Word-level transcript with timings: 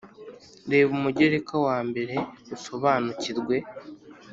Reba 0.71 0.89
Umugereka 0.97 1.55
wa 1.67 1.77
mbere 1.89 2.15
usobanukirwe 2.55 3.57